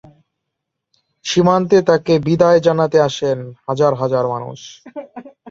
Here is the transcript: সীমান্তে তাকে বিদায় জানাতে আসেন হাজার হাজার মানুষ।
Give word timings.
সীমান্তে 1.25 1.77
তাকে 1.89 2.13
বিদায় 2.27 2.59
জানাতে 2.67 2.97
আসেন 3.07 3.37
হাজার 3.67 3.91
হাজার 4.01 4.25
মানুষ। 4.33 4.59